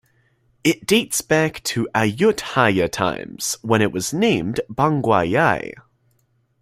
[0.63, 5.73] It dates back to Ayutthaya times, when it was named Bangwayai.